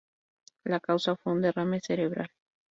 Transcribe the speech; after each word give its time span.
La 0.63 0.79
causa 0.79 1.15
fue 1.15 1.31
un 1.33 1.43
derrame 1.43 1.79
cerebral. 1.79 2.31